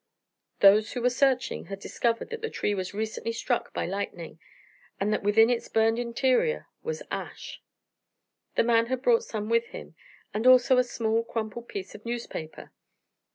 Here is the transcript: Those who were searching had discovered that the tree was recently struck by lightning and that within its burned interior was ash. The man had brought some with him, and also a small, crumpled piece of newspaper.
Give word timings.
Those 0.61 0.93
who 0.93 1.01
were 1.03 1.11
searching 1.11 1.65
had 1.65 1.79
discovered 1.79 2.31
that 2.31 2.41
the 2.41 2.49
tree 2.49 2.73
was 2.73 2.91
recently 2.91 3.31
struck 3.31 3.71
by 3.71 3.85
lightning 3.85 4.39
and 4.99 5.13
that 5.13 5.21
within 5.21 5.47
its 5.47 5.67
burned 5.67 5.99
interior 5.99 6.65
was 6.81 7.03
ash. 7.11 7.61
The 8.55 8.63
man 8.63 8.87
had 8.87 9.03
brought 9.03 9.23
some 9.23 9.47
with 9.47 9.67
him, 9.67 9.93
and 10.33 10.47
also 10.47 10.79
a 10.79 10.83
small, 10.83 11.23
crumpled 11.23 11.67
piece 11.67 11.93
of 11.93 12.03
newspaper. 12.03 12.71